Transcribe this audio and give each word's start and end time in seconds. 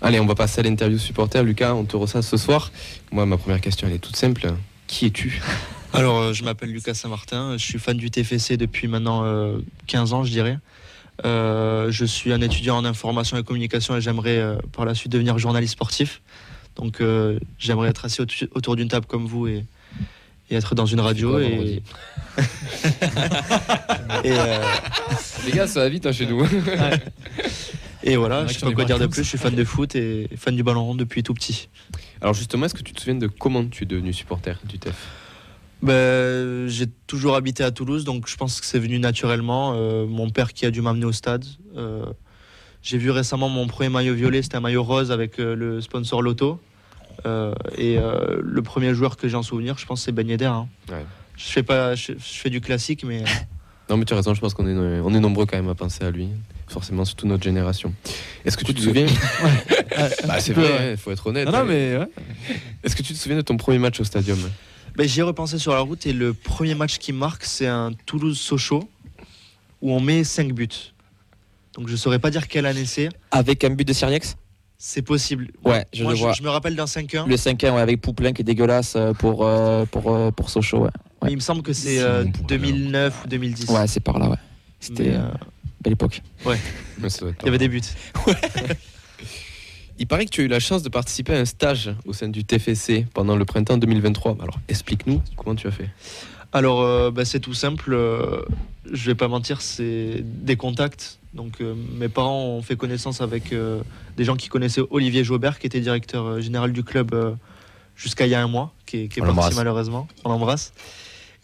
Allez, 0.00 0.20
on 0.20 0.26
va 0.26 0.34
passer 0.34 0.60
à 0.60 0.62
l'interview 0.62 0.98
supporter. 0.98 1.42
Lucas, 1.42 1.74
on 1.74 1.84
te 1.84 1.96
reçoit 1.96 2.22
ce 2.22 2.36
soir. 2.36 2.70
Moi, 3.10 3.26
ma 3.26 3.36
première 3.36 3.60
question, 3.60 3.86
elle 3.86 3.94
est 3.94 3.98
toute 3.98 4.16
simple. 4.16 4.52
Qui 4.86 5.06
es-tu 5.06 5.40
Alors, 5.92 6.18
euh, 6.18 6.32
je 6.32 6.44
m'appelle 6.44 6.70
Lucas 6.70 6.94
Saint-Martin. 6.94 7.56
Je 7.56 7.64
suis 7.64 7.78
fan 7.78 7.96
du 7.96 8.10
TFC 8.10 8.56
depuis 8.56 8.88
maintenant 8.88 9.24
15 9.86 10.12
ans, 10.12 10.24
je 10.24 10.30
dirais. 10.30 10.58
je 11.24 12.04
suis 12.06 12.32
un 12.32 12.40
étudiant 12.40 12.76
en 12.76 12.84
information 12.84 13.36
et 13.36 13.42
communication 13.42 13.96
et 13.96 14.00
j'aimerais 14.00 14.58
par 14.72 14.84
la 14.84 14.94
suite 14.94 15.12
devenir 15.12 15.38
journaliste 15.38 15.72
sportif. 15.72 16.20
Donc, 16.76 17.02
j'aimerais 17.58 17.88
être 17.88 18.04
assis 18.04 18.22
autour 18.54 18.76
d'une 18.76 18.88
table 18.88 19.06
comme 19.06 19.26
vous 19.26 19.46
et, 19.46 19.64
et 20.50 20.56
être 20.56 20.74
dans 20.74 20.86
une 20.86 21.00
radio. 21.00 21.38
Et... 21.38 21.82
Euh, 24.24 24.58
Les 25.46 25.52
gars, 25.52 25.66
ça 25.66 25.80
va 25.80 25.88
vite 25.88 26.06
hein, 26.06 26.12
chez 26.12 26.26
nous. 26.26 26.44
Et 28.08 28.16
voilà, 28.16 28.46
je 28.46 28.54
sais 28.54 28.66
pas 28.66 28.72
quoi 28.72 28.84
dire 28.84 28.98
de 28.98 29.06
plus, 29.06 29.22
je 29.22 29.28
suis 29.28 29.38
fan 29.38 29.54
de 29.54 29.64
foot 29.64 29.94
et 29.94 30.28
fan 30.36 30.56
du 30.56 30.62
ballon 30.62 30.84
rond 30.84 30.94
depuis 30.94 31.22
tout 31.22 31.34
petit. 31.34 31.68
Alors 32.20 32.34
justement, 32.34 32.66
est-ce 32.66 32.74
que 32.74 32.82
tu 32.82 32.92
te 32.92 33.00
souviens 33.00 33.14
de 33.14 33.26
comment 33.26 33.64
tu 33.66 33.84
es 33.84 33.86
devenu 33.86 34.12
supporter 34.12 34.58
du 34.64 34.78
TEF 34.78 34.96
ben, 35.82 36.68
J'ai 36.68 36.86
toujours 37.06 37.36
habité 37.36 37.64
à 37.64 37.70
Toulouse, 37.70 38.04
donc 38.04 38.28
je 38.28 38.36
pense 38.36 38.60
que 38.60 38.66
c'est 38.66 38.78
venu 38.78 38.98
naturellement. 38.98 39.74
Euh, 39.76 40.06
mon 40.06 40.30
père 40.30 40.52
qui 40.52 40.64
a 40.64 40.70
dû 40.70 40.80
m'amener 40.80 41.04
au 41.04 41.12
stade. 41.12 41.44
Euh, 41.76 42.06
j'ai 42.82 42.96
vu 42.96 43.10
récemment 43.10 43.48
mon 43.48 43.66
premier 43.66 43.90
maillot 43.90 44.14
violet, 44.14 44.42
c'était 44.42 44.56
un 44.56 44.60
maillot 44.60 44.82
rose 44.82 45.12
avec 45.12 45.38
le 45.38 45.80
sponsor 45.80 46.22
Loto. 46.22 46.60
Euh, 47.26 47.54
et 47.76 47.98
euh, 47.98 48.40
le 48.42 48.62
premier 48.62 48.94
joueur 48.94 49.16
que 49.16 49.28
j'ai 49.28 49.36
en 49.36 49.42
souvenir, 49.42 49.78
je 49.78 49.86
pense, 49.86 50.02
c'est 50.02 50.12
Ben 50.12 50.28
Yedder. 50.28 50.46
Hein. 50.46 50.68
Je 51.36 51.44
fais 51.44 51.62
pas, 51.62 51.94
je, 51.94 52.12
fais 52.18 52.50
du 52.50 52.60
classique, 52.60 53.04
mais. 53.04 53.24
non, 53.90 53.96
mais 53.96 54.04
tu 54.04 54.12
as 54.12 54.16
raison. 54.16 54.34
Je 54.34 54.40
pense 54.40 54.54
qu'on 54.54 54.66
est, 54.66 55.00
on 55.00 55.14
est 55.14 55.20
nombreux 55.20 55.46
quand 55.46 55.56
même 55.56 55.68
à 55.68 55.74
penser 55.74 56.04
à 56.04 56.10
lui. 56.10 56.28
Forcément, 56.68 57.04
surtout 57.04 57.26
notre 57.26 57.42
génération. 57.42 57.94
Est-ce 58.44 58.56
que 58.56 58.64
tu 58.64 58.74
te 58.74 58.80
souviens 58.80 59.06
bah, 60.26 60.38
C'est 60.40 60.52
vrai, 60.52 60.92
il 60.92 60.96
faut 60.96 61.10
être 61.10 61.26
honnête. 61.26 61.48
Non, 61.48 61.64
mais 61.64 61.98
Est-ce 62.84 62.94
que 62.94 63.02
tu 63.02 63.12
te 63.12 63.18
souviens 63.18 63.36
de 63.36 63.42
ton 63.42 63.56
premier 63.56 63.78
match 63.78 63.98
au 64.00 64.04
stadium? 64.04 64.38
Ben, 64.96 65.08
J'y 65.08 65.20
ai 65.20 65.22
repensé 65.22 65.58
sur 65.58 65.72
la 65.72 65.80
route 65.80 66.06
et 66.06 66.12
le 66.12 66.34
premier 66.34 66.74
match 66.74 66.98
qui 66.98 67.12
marque, 67.12 67.44
c'est 67.44 67.66
un 67.66 67.92
Toulouse-Sochaux 68.06 68.88
où 69.80 69.92
on 69.92 70.00
met 70.00 70.24
5 70.24 70.52
buts. 70.52 70.68
Donc 71.74 71.88
je 71.88 71.96
saurais 71.96 72.18
pas 72.18 72.30
dire 72.30 72.48
quelle 72.48 72.66
année 72.66 72.84
c'est. 72.84 73.08
Avec 73.30 73.62
un 73.64 73.70
but 73.70 73.86
de 73.86 73.92
Siriex 73.92 74.36
c'est 74.80 75.02
possible. 75.02 75.48
Ouais, 75.64 75.84
je 75.92 76.04
le 76.04 76.14
vois. 76.14 76.32
Je, 76.32 76.42
me 76.42 76.48
rappelle 76.48 76.76
d'un 76.76 76.84
5-1. 76.84 77.26
Le 77.26 77.34
5-1 77.34 77.72
ouais, 77.72 77.80
avec 77.80 78.00
Pouplin 78.00 78.32
qui 78.32 78.42
est 78.42 78.44
dégueulasse 78.44 78.94
euh, 78.94 79.12
pour, 79.12 79.44
euh, 79.44 79.84
pour, 79.86 80.14
euh, 80.14 80.30
pour 80.30 80.50
Sochaux. 80.50 80.84
Ouais. 80.84 80.90
Il 81.28 81.34
me 81.34 81.40
semble 81.40 81.62
que 81.62 81.72
c'est 81.72 82.00
2009 82.46 83.24
ou 83.24 83.28
2010. 83.28 83.70
Ouais, 83.70 83.88
c'est 83.88 83.98
par 83.98 84.20
là, 84.20 84.30
ouais. 84.30 84.36
C'était 84.78 85.16
belle 85.80 85.94
époque. 85.94 86.22
Ouais. 86.44 86.58
Il 87.02 87.44
y 87.44 87.48
avait 87.48 87.58
des 87.58 87.68
buts. 87.68 87.82
Ouais. 88.26 88.34
Il 90.00 90.06
paraît 90.06 90.26
que 90.26 90.30
tu 90.30 90.42
as 90.42 90.44
eu 90.44 90.48
la 90.48 90.60
chance 90.60 90.84
de 90.84 90.88
participer 90.88 91.34
à 91.34 91.40
un 91.40 91.44
stage 91.44 91.90
au 92.06 92.12
sein 92.12 92.28
du 92.28 92.44
TFC 92.44 93.06
pendant 93.14 93.34
le 93.34 93.44
printemps 93.44 93.78
2023. 93.78 94.36
Alors 94.40 94.60
explique-nous 94.68 95.20
comment 95.36 95.56
tu 95.56 95.66
as 95.66 95.72
fait. 95.72 95.90
Alors 96.52 97.10
bah, 97.10 97.24
c'est 97.24 97.40
tout 97.40 97.54
simple. 97.54 97.96
je 98.92 99.06
vais 99.06 99.16
pas 99.16 99.26
mentir, 99.26 99.60
c'est 99.60 100.22
des 100.22 100.54
contacts 100.54 101.18
donc 101.34 101.60
euh, 101.60 101.74
mes 101.94 102.08
parents 102.08 102.44
ont 102.44 102.62
fait 102.62 102.76
connaissance 102.76 103.20
avec 103.20 103.52
euh, 103.52 103.80
des 104.16 104.24
gens 104.24 104.36
qui 104.36 104.48
connaissaient 104.48 104.82
Olivier 104.90 105.24
Jaubert, 105.24 105.58
qui 105.58 105.66
était 105.66 105.80
directeur 105.80 106.26
euh, 106.26 106.40
général 106.40 106.72
du 106.72 106.82
club 106.82 107.36
jusqu'à 107.96 108.26
il 108.26 108.30
y 108.30 108.34
a 108.34 108.42
un 108.42 108.48
mois, 108.48 108.72
qui 108.86 109.04
est, 109.04 109.20
parti 109.20 109.54
malheureusement. 109.54 110.08
On 110.24 110.30
l'embrasse. 110.30 110.72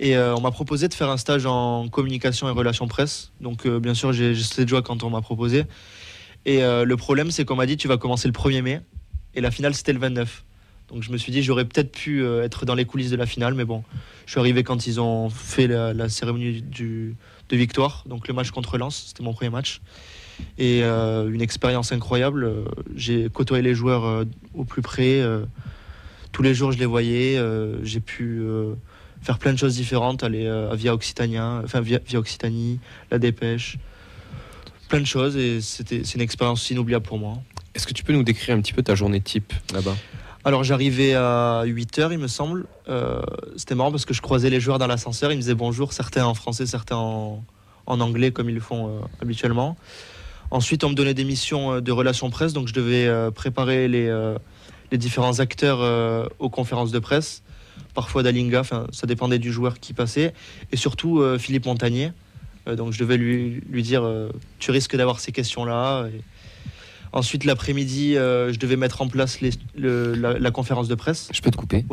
Et 0.00 0.18
on 0.18 0.40
m'a 0.40 0.50
proposé 0.50 0.88
de 0.88 0.94
faire 0.94 1.08
un 1.08 1.16
stage 1.16 1.46
en 1.46 1.88
communication 1.88 2.48
et 2.48 2.50
relations 2.50 2.88
presse. 2.88 3.32
Donc 3.40 3.66
bien 3.66 3.94
sûr, 3.94 4.12
j'ai 4.12 4.32
de 4.32 4.68
joie 4.68 4.82
quand 4.82 5.04
on 5.04 5.10
m'a 5.10 5.20
proposé. 5.20 5.64
Et 6.46 6.62
le 6.62 6.94
problème, 6.96 7.30
c'est 7.30 7.44
qu'on 7.44 7.54
m'a 7.54 7.66
dit 7.66 7.76
tu 7.76 7.86
vas 7.86 7.96
commencer 7.96 8.26
le 8.26 8.32
1er 8.32 8.62
mai. 8.62 8.80
Et 9.34 9.40
la 9.40 9.52
finale, 9.52 9.72
c'était 9.72 9.92
le 9.92 10.00
29. 10.00 10.44
Donc 10.88 11.02
je 11.02 11.12
me 11.12 11.16
suis 11.16 11.30
dit 11.30 11.42
j'aurais 11.44 11.64
peut-être 11.64 11.92
pu 11.92 12.26
être 12.26 12.66
dans 12.66 12.74
les 12.74 12.84
coulisses 12.84 13.10
de 13.10 13.16
la 13.16 13.26
finale, 13.26 13.54
mais 13.54 13.64
bon, 13.64 13.84
je 14.26 14.32
suis 14.32 14.40
arrivé 14.40 14.64
quand 14.64 14.86
ils 14.86 15.00
ont 15.00 15.30
fait 15.30 15.68
la 15.68 16.08
cérémonie 16.08 16.60
du, 16.60 17.14
de 17.48 17.56
victoire. 17.56 18.04
Donc 18.06 18.28
le 18.28 18.34
match 18.34 18.50
contre 18.50 18.78
Lens, 18.78 19.06
c'était 19.08 19.22
mon 19.22 19.32
premier 19.32 19.50
match. 19.50 19.80
Et 20.58 20.82
euh, 20.82 21.30
une 21.30 21.42
expérience 21.42 21.92
incroyable. 21.92 22.50
J'ai 22.94 23.28
côtoyé 23.30 23.62
les 23.62 23.74
joueurs 23.74 24.04
euh, 24.04 24.24
au 24.54 24.64
plus 24.64 24.82
près. 24.82 25.20
Euh, 25.20 25.44
tous 26.32 26.42
les 26.42 26.54
jours, 26.54 26.72
je 26.72 26.78
les 26.78 26.86
voyais. 26.86 27.40
J'ai 27.82 28.00
pu 28.00 28.42
faire 29.24 29.38
plein 29.38 29.52
de 29.52 29.58
choses 29.58 29.74
différentes, 29.74 30.22
aller 30.22 30.46
à 30.46 30.74
Via 30.74 30.94
Occitania, 30.94 31.62
enfin 31.64 31.80
via, 31.80 31.98
Occitanie, 32.14 32.78
la 33.10 33.18
Dépêche, 33.18 33.78
plein 34.88 35.00
de 35.00 35.06
choses. 35.06 35.36
Et 35.36 35.60
c'était 35.60 36.02
c'est 36.04 36.14
une 36.14 36.20
expérience 36.20 36.70
inoubliable 36.70 37.04
pour 37.04 37.18
moi. 37.18 37.38
Est-ce 37.74 37.86
que 37.86 37.94
tu 37.94 38.04
peux 38.04 38.12
nous 38.12 38.22
décrire 38.22 38.54
un 38.56 38.60
petit 38.60 38.72
peu 38.72 38.82
ta 38.82 38.94
journée 38.94 39.20
type 39.20 39.52
là-bas? 39.72 39.96
Alors 40.46 40.62
j'arrivais 40.62 41.14
à 41.14 41.62
8h 41.64 42.12
il 42.12 42.18
me 42.18 42.28
semble. 42.28 42.66
Euh, 42.88 43.22
c'était 43.56 43.74
marrant 43.74 43.90
parce 43.90 44.04
que 44.04 44.12
je 44.12 44.20
croisais 44.20 44.50
les 44.50 44.60
joueurs 44.60 44.78
dans 44.78 44.86
l'ascenseur, 44.86 45.32
ils 45.32 45.36
me 45.36 45.40
disaient 45.40 45.54
bonjour, 45.54 45.94
certains 45.94 46.26
en 46.26 46.34
français, 46.34 46.66
certains 46.66 46.96
en, 46.96 47.42
anglais 47.86 48.30
comme 48.30 48.50
ils 48.50 48.54
le 48.54 48.60
font 48.60 48.88
euh, 48.88 49.00
habituellement. 49.22 49.76
Ensuite 50.50 50.84
on 50.84 50.90
me 50.90 50.94
donnait 50.94 51.14
des 51.14 51.24
missions 51.24 51.72
euh, 51.72 51.80
de 51.80 51.90
relations 51.92 52.28
presse, 52.28 52.52
donc 52.52 52.68
je 52.68 52.74
devais 52.74 53.10
préparer 53.32 53.88
les, 53.88 54.34
les, 54.92 54.98
différents 54.98 55.40
acteurs 55.40 56.28
aux 56.38 56.50
conférences 56.50 56.92
de 56.92 56.98
presse, 56.98 57.42
parfois 57.94 58.22
d'Alinga, 58.22 58.62
ça 58.64 59.06
dépendait 59.06 59.38
du 59.38 59.52
joueur 59.52 59.78
qui 59.78 59.92
passait, 59.92 60.34
et 60.72 60.76
surtout 60.76 61.22
Philippe 61.38 61.66
Montagnier. 61.66 62.12
donc 62.66 62.92
je 62.92 62.98
devais 62.98 63.16
lui, 63.16 63.62
lui 63.70 63.82
dire 63.82 64.08
tu 64.58 64.70
risques 64.70 64.96
d'avoir 64.96 65.20
ces 65.20 65.32
questions-là. 65.32 66.08
Ensuite, 67.14 67.44
l'après-midi, 67.44 68.16
euh, 68.16 68.52
je 68.52 68.58
devais 68.58 68.74
mettre 68.74 69.00
en 69.00 69.06
place 69.06 69.38
la, 69.76 70.50
conférence 70.50 70.88
de 70.88 70.96
presse. 70.96 71.28
Je 71.32 71.40
peux 71.42 71.52
te 71.52 71.56
couper 71.56 71.84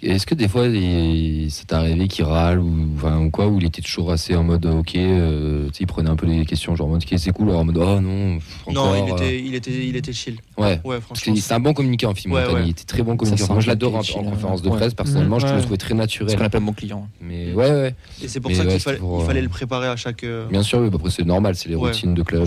Est-ce 0.00 0.24
que 0.24 0.36
des 0.36 0.46
fois, 0.46 0.66
ça 0.66 1.64
t'est 1.66 1.74
arrivé 1.74 2.06
qu'il 2.06 2.24
râle 2.24 2.60
ou, 2.60 2.72
enfin, 2.94 3.28
quoi, 3.30 3.48
ou 3.48 3.58
il 3.58 3.66
était 3.66 3.82
toujours 3.82 4.12
assez 4.12 4.36
en 4.36 4.44
mode 4.44 4.66
ok, 4.66 4.94
euh, 4.94 5.68
il 5.80 5.86
prenait 5.88 6.08
un 6.08 6.14
peu 6.14 6.28
des 6.28 6.44
questions, 6.44 6.76
genre 6.76 6.86
en 6.86 6.90
mode 6.90 7.04
c'est 7.04 7.32
cool, 7.32 7.48
alors 7.48 7.62
en 7.62 7.64
mode 7.64 7.78
oh 7.78 8.00
non, 8.00 8.38
Non, 8.70 9.04
il 9.04 9.12
était, 9.12 9.40
il 9.40 9.54
était, 9.56 9.88
il 9.88 9.96
était 9.96 10.12
chill. 10.12 10.36
Ouais, 10.56 10.80
ouais 10.84 11.00
franchement. 11.00 11.34
C'est 11.36 11.54
un 11.54 11.60
bon 11.60 11.74
communicant 11.74 12.10
en 12.10 12.14
film, 12.14 12.38
il 12.62 12.70
était 12.70 12.84
très 12.84 13.02
bon 13.02 13.16
communicant. 13.16 13.54
Moi, 13.54 13.60
je 13.60 13.66
l'adore 13.66 13.96
en, 13.96 14.02
conférence 14.02 14.62
de 14.62 14.68
presse, 14.68 14.94
personnellement, 14.94 15.40
je 15.40 15.46
le 15.52 15.60
trouvais 15.60 15.76
très 15.76 15.94
naturel. 15.94 16.30
C'est 16.30 16.36
ce 16.36 16.38
qu'on 16.38 16.46
appelle 16.46 16.60
mon 16.60 16.72
client. 16.72 17.08
Mais 17.20 17.52
ouais, 17.52 17.70
ouais. 17.72 17.94
Et 18.22 18.28
c'est 18.28 18.38
pour 18.38 18.52
ça 18.52 18.64
qu'il 18.64 18.78
fallait, 18.78 19.00
fallait, 19.26 19.42
le 19.42 19.48
préparer 19.48 19.88
à 19.88 19.96
chaque. 19.96 20.22
Euh, 20.22 20.46
Bien 20.46 20.62
sûr, 20.62 20.78
oui, 20.78 20.88
bah, 20.88 20.98
après 21.00 21.10
c'est 21.10 21.24
normal, 21.24 21.56
c'est 21.56 21.68
les 21.68 21.74
routines 21.74 22.14
de 22.14 22.22
club. 22.22 22.46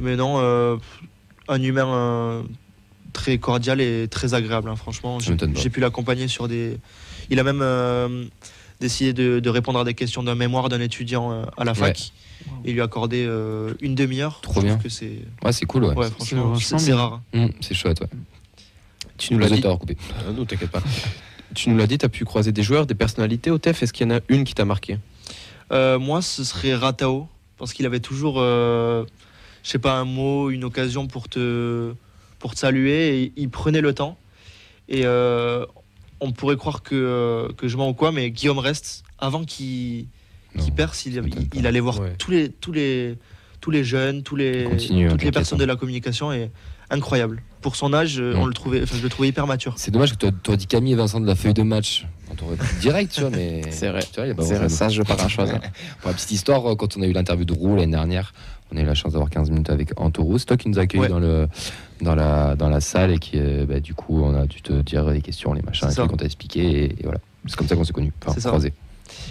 Mais 0.00 0.16
non, 0.16 0.80
un 1.52 1.62
humain 1.62 1.86
euh, 1.86 2.42
très 3.12 3.38
cordial 3.38 3.80
et 3.80 4.08
très 4.08 4.34
agréable. 4.34 4.68
Hein, 4.68 4.76
franchement, 4.76 5.18
j'ai 5.20 5.70
pu 5.70 5.80
l'accompagner 5.80 6.28
sur 6.28 6.48
des. 6.48 6.78
Il 7.30 7.38
a 7.38 7.44
même 7.44 7.60
euh, 7.62 8.24
décidé 8.80 9.12
de, 9.12 9.48
répondre 9.48 9.78
à 9.78 9.84
des 9.84 9.94
questions 9.94 10.22
d'un 10.22 10.34
mémoire 10.34 10.68
d'un 10.68 10.80
étudiant 10.80 11.32
euh, 11.32 11.44
à 11.56 11.64
la 11.64 11.74
fac. 11.74 12.12
Il 12.64 12.74
lui 12.74 12.80
a 12.80 12.84
accordé 12.84 13.28
une 13.80 13.94
demi-heure. 13.94 14.40
Trop 14.40 14.62
bien. 14.62 14.76
Que 14.76 14.88
c'est. 14.88 15.18
Ouais, 15.44 15.52
c'est 15.52 15.66
cool. 15.66 15.84
Ouais. 15.84 16.10
franchement, 16.10 16.56
c'est 16.56 16.92
rare. 16.92 17.22
Mmh, 17.32 17.46
c'est 17.60 17.74
chouette. 17.74 18.00
Ouais. 18.00 18.08
Tu 19.16 19.34
nous 19.34 19.38
l'as 19.38 19.48
dit. 19.48 19.62
Ah, 19.64 20.32
non, 20.32 20.44
t'inquiète 20.44 20.70
pas. 20.70 20.82
tu 21.54 21.70
nous 21.70 21.76
l'as 21.76 21.86
dit, 21.86 21.98
tu 21.98 22.06
as 22.06 22.08
pu 22.08 22.24
croiser 22.24 22.50
des 22.50 22.64
joueurs, 22.64 22.86
des 22.86 22.96
personnalités 22.96 23.50
au 23.50 23.58
TEF. 23.58 23.82
Est-ce 23.84 23.92
qu'il 23.92 24.08
y 24.08 24.12
en 24.12 24.16
a 24.16 24.20
une 24.28 24.42
qui 24.42 24.54
t'a 24.54 24.64
marqué? 24.64 24.98
Moi, 25.70 26.20
ce 26.22 26.42
serait 26.42 26.74
Ratao. 26.74 27.28
Parce 27.58 27.74
qu'il 27.74 27.86
avait 27.86 28.00
toujours 28.00 28.42
je 29.62 29.70
sais 29.70 29.78
pas, 29.78 29.98
un 29.98 30.04
mot, 30.04 30.50
une 30.50 30.64
occasion 30.64 31.06
pour 31.06 31.28
te, 31.28 31.92
pour 32.38 32.54
te 32.54 32.58
saluer. 32.58 33.22
Et 33.22 33.32
il 33.36 33.50
prenait 33.50 33.80
le 33.80 33.94
temps. 33.94 34.18
Et 34.88 35.02
euh, 35.04 35.64
on 36.20 36.32
pourrait 36.32 36.56
croire 36.56 36.82
que, 36.82 37.48
que 37.56 37.68
je 37.68 37.76
mens 37.76 37.88
ou 37.88 37.94
quoi, 37.94 38.12
mais 38.12 38.30
Guillaume 38.30 38.58
reste, 38.58 39.04
avant 39.18 39.44
qu'il 39.44 40.06
perce, 40.76 41.06
il, 41.06 41.22
il, 41.54 41.66
allait 41.66 41.80
voir 41.80 42.00
tous, 42.18 42.30
les, 42.30 42.48
tous, 42.50 42.72
les, 42.72 43.16
tous 43.60 43.70
les 43.70 43.84
jeunes, 43.84 44.22
tous 44.22 44.36
les, 44.36 44.68
toutes 45.08 45.22
les 45.22 45.32
personnes 45.32 45.58
de 45.58 45.64
la 45.64 45.76
communication. 45.76 46.32
Et 46.32 46.50
incroyable. 46.90 47.42
Pour 47.62 47.76
son 47.76 47.94
âge, 47.94 48.20
on 48.20 48.46
le 48.46 48.52
trouvait, 48.52 48.84
je 48.84 49.02
le 49.02 49.08
trouvais 49.08 49.28
hyper 49.28 49.46
mature. 49.46 49.74
C'est 49.76 49.90
dommage 49.90 50.16
que 50.16 50.26
tu 50.26 50.50
as 50.50 50.56
dit 50.56 50.66
Camille 50.66 50.92
et 50.92 50.96
Vincent 50.96 51.20
de 51.20 51.26
la 51.26 51.34
feuille 51.34 51.54
de 51.54 51.62
match. 51.62 52.06
On 52.30 52.34
t'aurait 52.34 52.56
direct, 52.80 53.12
tu 53.12 53.20
vois, 53.20 53.30
mais. 53.30 53.62
C'est 53.70 53.88
vrai. 53.88 54.02
Tu 54.12 54.20
vois, 54.20 54.32
vrai 54.32 54.68
ça, 54.68 54.88
je 54.88 54.98
veux 54.98 55.04
pas 55.04 55.16
grand 55.16 55.28
chose. 55.28 55.50
Pour 56.00 56.10
la 56.10 56.14
petite 56.14 56.30
histoire, 56.30 56.76
quand 56.76 56.96
on 56.96 57.02
a 57.02 57.06
eu 57.06 57.12
l'interview 57.12 57.44
de 57.44 57.52
Roux 57.52 57.76
l'année 57.76 57.92
dernière, 57.92 58.32
on 58.72 58.76
a 58.76 58.80
eu 58.80 58.86
la 58.86 58.94
chance 58.94 59.12
d'avoir 59.12 59.30
15 59.30 59.50
minutes 59.50 59.70
avec 59.70 59.98
Antourou. 60.00 60.38
C'est 60.38 60.46
toi 60.46 60.56
qui 60.56 60.68
nous 60.68 60.78
a 60.78 60.82
accueillis 60.82 61.08
dans, 61.08 61.18
le, 61.18 61.46
dans, 62.00 62.14
la, 62.14 62.56
dans 62.56 62.68
la 62.68 62.80
salle 62.80 63.12
et 63.12 63.18
qui, 63.18 63.38
bah, 63.68 63.80
du 63.80 63.94
coup, 63.94 64.22
on 64.22 64.34
a 64.34 64.46
dû 64.46 64.62
te 64.62 64.72
dire 64.72 65.04
les 65.10 65.20
questions, 65.20 65.52
les 65.52 65.62
machins, 65.62 65.88
qu'on 65.94 66.16
t'a 66.16 66.24
expliqué. 66.24 66.84
Et, 66.84 66.96
voilà. 67.02 67.18
C'est 67.46 67.56
comme 67.56 67.68
ça 67.68 67.76
qu'on 67.76 67.84
s'est 67.84 67.92
connus. 67.92 68.12
Enfin, 68.24 68.40
croisés. 68.40 68.72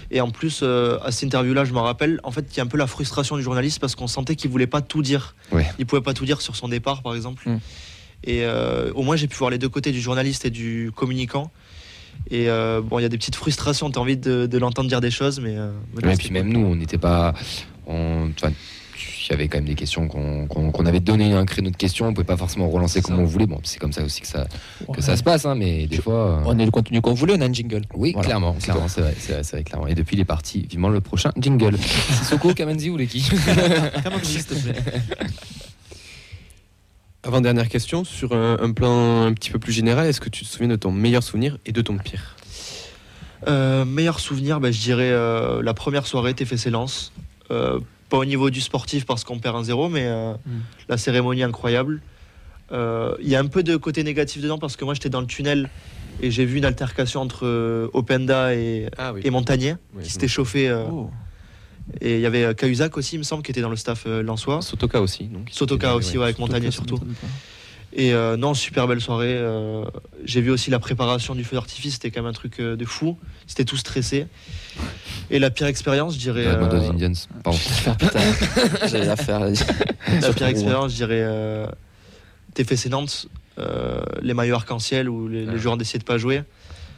Et 0.10 0.22
en 0.22 0.30
plus, 0.30 0.62
euh, 0.63 1.00
à 1.04 1.12
cette 1.12 1.24
interview-là, 1.24 1.66
je 1.66 1.74
me 1.74 1.80
rappelle, 1.80 2.19
en 2.24 2.31
fait, 2.31 2.45
il 2.51 2.57
y 2.57 2.60
a 2.60 2.63
un 2.63 2.68
peu 2.68 2.77
la 2.77 2.88
frustration 2.88 3.38
du 3.38 3.44
journaliste 3.44 3.80
parce 3.80 3.95
qu'on 3.95 4.07
sentait 4.07 4.36
qu'il 4.36 4.51
voulait 4.51 4.68
pas 4.68 4.81
tout 4.81 5.01
dire. 5.01 5.36
Ouais. 5.51 5.66
Il 5.80 5.86
pouvait 5.86 6.01
pas 6.01 6.13
tout 6.13 6.25
dire 6.25 6.42
sur 6.42 6.56
son 6.56 6.68
départ, 6.68 7.01
par 7.01 7.16
exemple. 7.16 7.50
Mm. 7.50 7.60
Et 8.24 8.44
euh, 8.44 8.92
au 8.94 9.04
moins, 9.04 9.16
j'ai 9.16 9.28
pu 9.28 9.38
voir 9.38 9.50
les 9.50 9.58
deux 9.58 9.70
côtés 9.70 9.92
du 9.92 10.02
journaliste 10.02 10.46
et 10.46 10.50
du 10.50 10.92
communicant. 10.96 11.52
Et 12.30 12.50
euh, 12.50 12.82
bon, 12.82 13.00
il 13.00 13.02
y 13.02 13.06
a 13.06 13.10
des 13.10 13.18
petites 13.18 13.36
frustrations, 13.36 13.90
tu 13.90 13.98
as 13.98 14.02
envie 14.02 14.18
de, 14.18 14.58
l'entendre 14.58 14.90
dire 14.90 15.02
des 15.02 15.12
choses, 15.12 15.40
mais. 15.40 15.56
et 15.56 16.16
puis 16.18 16.32
même 16.32 16.50
nous, 16.50 16.60
on 16.60 16.76
n'était 16.76 17.00
pas. 17.00 17.34
On, 17.88 18.32
il 19.32 19.32
y 19.32 19.34
avait 19.36 19.48
quand 19.48 19.60
même 19.60 19.68
des 19.68 19.76
questions 19.76 20.08
qu'on 20.08 20.86
avait 20.86 21.00
donné 21.00 21.34
un 21.34 21.46
créneau 21.46 21.70
de 21.70 21.76
questions, 21.78 22.08
on 22.08 22.14
pouvait 22.14 22.26
pas 22.26 22.38
forcément 22.38 22.70
relancer 22.70 23.02
comme 23.02 23.20
on 23.20 23.26
voulait. 23.26 23.46
Bon, 23.46 23.60
c'est 23.64 23.80
comme 23.80 23.94
ça 23.94 24.04
aussi 24.04 24.22
que 24.22 24.28
ça, 24.28 24.46
que 24.94 25.02
ça 25.02 25.16
se 25.16 25.24
passe, 25.24 25.46
hein, 25.46 25.56
mais 25.56 25.88
des 25.88 26.02
fois. 26.02 26.40
Euh, 26.40 26.44
on 26.46 26.60
est 26.60 26.66
le 26.66 26.72
contenu 26.72 27.02
qu'on 27.02 27.14
voulait, 27.14 27.36
on 27.38 27.42
a 27.42 27.46
un 27.46 27.54
jingle. 27.54 27.84
Oui, 27.94 28.14
clairement, 28.14 28.54
clairement, 28.54 28.88
c'est 28.88 29.02
vrai, 29.02 29.16
c'est 29.20 29.52
vrai, 29.52 29.64
clairement. 29.64 29.88
Et 29.88 29.96
depuis, 29.96 30.18
il 30.18 30.20
est 30.20 30.26
parti, 30.26 30.66
vivement 30.70 30.90
le 30.90 31.02
prochain 31.02 31.32
jingle. 31.38 31.78
Soko, 32.24 32.54
Kamenzi 32.54 32.90
ou 32.90 32.98
les 32.98 33.08
qui 33.08 33.22
s'il 34.24 34.44
te 34.44 34.54
plaît. 34.56 34.76
Avant 37.24 37.40
dernière 37.40 37.70
question, 37.70 38.04
sur 38.04 38.34
un, 38.34 38.72
plan 38.72 39.26
un 39.26 39.34
petit 39.34 39.52
peu 39.52 39.60
plus 39.60 39.72
général, 39.72 40.08
est-ce 40.08 40.20
que 40.20 40.30
tu 40.30 40.44
te 40.44 40.50
souviens 40.50 40.68
de 40.68 40.76
ton 40.76 40.92
meilleur 40.92 41.22
souvenir 41.22 41.60
et 41.68 41.72
de 41.72 41.82
ton 41.82 41.98
pire? 42.00 42.36
Euh, 43.48 43.86
Meilleur 43.86 44.20
souvenir, 44.20 44.60
bah, 44.60 44.72
je 44.72 44.80
dirais 44.80 45.12
euh, 45.12 45.62
la 45.62 45.76
première 45.76 46.08
soirée 46.08 46.34
TFC 46.34 46.72
Lens. 46.72 47.12
Euh, 47.52 47.80
pas 48.10 48.18
au 48.18 48.26
niveau 48.26 48.50
du 48.50 48.60
sportif 48.60 49.06
parce 49.06 49.24
qu'on 49.24 49.38
perd 49.38 49.56
un 49.56 49.64
zéro, 49.64 49.88
mais 49.88 50.06
euh, 50.06 50.34
mm. 50.34 50.60
la 50.90 50.98
cérémonie 50.98 51.44
incroyable. 51.44 52.02
Il 52.72 53.28
y 53.28 53.36
a 53.36 53.40
un 53.40 53.48
peu 53.48 53.62
de 53.62 53.76
côté 53.76 54.04
négatif 54.04 54.42
dedans 54.42 54.58
parce 54.58 54.78
que 54.78 54.86
moi 54.86 54.94
j'étais 54.94 55.10
dans 55.10 55.20
le 55.20 55.28
tunnel 55.28 55.70
et 56.22 56.32
j'ai 56.32 56.46
vu 56.46 56.58
une 56.58 56.66
altercation 56.66 57.20
entre 57.20 57.90
Openda 57.94 58.56
et, 58.56 58.88
ah 58.98 59.14
et 59.22 59.30
Montagnier 59.30 59.76
qui 60.02 60.10
s'était 60.10 60.30
chauffé. 60.30 60.72
Oh. 60.72 61.12
Et 62.00 62.16
il 62.16 62.22
y 62.22 62.26
avait 62.26 62.56
Cahuzac 62.56 62.98
aussi, 62.98 63.16
il 63.16 63.20
me 63.20 63.24
semble, 63.24 63.44
qui 63.44 63.52
était 63.52 63.62
dans 63.62 63.70
le 63.70 63.76
staff 63.76 64.04
euh, 64.08 64.24
lensois. 64.24 64.62
Sotoka 64.62 65.02
aussi. 65.02 65.26
Donc, 65.26 65.50
Sotoka 65.52 65.96
aussi, 65.96 66.18
avec 66.18 66.40
Montagnier 66.40 66.72
surtout. 66.72 67.00
Et 67.94 68.14
euh, 68.14 68.38
non, 68.38 68.54
super 68.54 68.88
belle 68.88 69.02
soirée. 69.02 69.36
Euh, 69.36 69.84
j'ai 70.24 70.42
vu 70.42 70.50
aussi 70.50 70.70
la 70.70 70.80
préparation 70.80 71.36
du 71.36 71.44
feu 71.44 71.56
d'artifice, 71.56 71.96
c'était 71.96 72.10
quand 72.10 72.22
même 72.22 72.30
un 72.30 72.34
truc 72.34 72.62
de 72.62 72.86
fou. 72.86 73.18
C'était 73.48 73.66
tout 73.66 73.78
stressé. 73.78 74.28
Et 75.30 75.40
la 75.40 75.50
pire 75.50 75.68
expérience, 75.68 76.14
je 76.14 76.20
dirais. 76.20 76.46
Euh, 76.46 76.90
Indians. 76.90 77.14
Pardon. 77.44 77.60
la 78.94 79.16
faire. 79.18 79.42
la 79.42 80.34
pire 80.34 80.48
expérience, 80.48 80.92
je 80.92 80.96
dirais. 80.96 81.68
TFC 82.54 82.90
Nantes, 82.90 83.28
les 84.22 84.34
maillots 84.34 84.56
arc-en-ciel 84.56 85.10
où 85.10 85.28
les, 85.28 85.46
les 85.46 85.58
joueurs 85.58 85.78
décidaient 85.78 86.00
de 86.00 86.06
pas 86.06 86.18
jouer. 86.18 86.44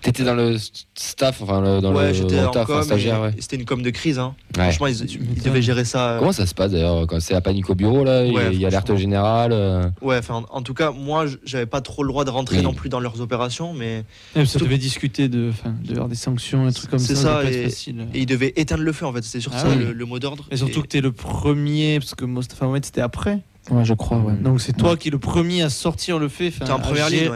T'étais 0.04 0.26
dans 0.26 0.36
le 0.36 0.58
staff, 0.96 1.42
enfin 1.42 1.80
dans 1.80 1.96
ouais, 1.96 2.14
j'étais 2.14 2.38
en 2.42 2.52
com, 2.52 2.84
C'était 3.40 3.56
une 3.56 3.64
com 3.64 3.82
de 3.82 3.90
crise. 3.90 4.20
Hein. 4.20 4.36
Franchement, 4.54 4.88
ils, 4.88 5.42
devaient 5.42 5.62
gérer 5.62 5.86
ça. 5.86 6.12
Euh. 6.12 6.20
Comment 6.20 6.34
ça 6.34 6.46
se 6.46 6.54
passe 6.54 6.72
d'ailleurs 6.72 7.08
quand 7.08 7.22
c'est 7.22 7.34
à 7.34 7.40
panique 7.40 7.70
au 7.70 7.76
bureau 7.76 8.04
là? 8.04 8.26
Il 8.26 8.60
y 8.60 8.66
a 8.66 8.68
alerte 8.68 8.94
générale. 8.98 9.54
Euh. 9.54 9.90
Ouais, 10.02 10.18
enfin, 10.18 10.44
en 10.50 10.62
tout 10.62 10.74
cas, 10.74 10.92
moi, 10.92 11.26
j'avais 11.46 11.66
pas 11.66 11.80
trop 11.80 12.04
le 12.04 12.10
droit 12.10 12.26
de 12.26 12.32
rentrer 12.32 12.62
non 12.62 12.74
plus 12.74 12.90
dans 12.90 13.00
leurs 13.00 13.22
opérations, 13.22 13.74
mais. 13.74 14.04
ça 14.46 14.60
devait 14.60 14.78
discuter 14.78 15.30
de, 15.30 15.52
de 15.86 16.08
des 16.08 16.16
sanctions, 16.16 16.68
un 16.68 16.72
truc 16.72 16.90
comme 16.90 17.00
ça. 17.00 17.08
C'est 17.08 17.16
ça. 17.16 17.44
Et, 17.50 17.68
et, 17.68 18.20
ils 18.20 18.26
devaient 18.26 18.52
éteindre 18.58 18.84
le 18.84 18.92
feu 18.92 19.06
en 19.06 19.14
fait. 19.14 19.24
C'était 19.24 19.40
sur 19.40 19.54
ah 19.56 19.60
ça 19.60 19.68
le, 19.74 20.06
mot 20.06 20.20
d'ordre. 20.20 20.46
Et 20.52 20.58
surtout 20.58 20.82
que 20.82 20.88
t'es 20.88 21.02
le 21.02 21.14
premier, 21.14 22.00
parce 22.00 22.14
que 22.14 22.26
Mostafa 22.26 22.66
Mohamed 22.66 22.84
c'était 22.84 23.02
après. 23.02 23.40
Ouais, 23.72 23.86
je 23.86 23.94
crois. 23.94 24.18
Ouais. 24.18 24.34
Donc 24.34 24.60
c'est 24.60 24.76
toi 24.76 24.98
qui 24.98 25.08
es 25.08 25.12
le 25.12 25.20
premier 25.20 25.62
à 25.62 25.70
sortir 25.70 26.20
le 26.20 26.28
fait. 26.28 26.52
T'es 26.52 26.72
en 26.72 26.80
première 26.80 27.10
ligne. 27.10 27.32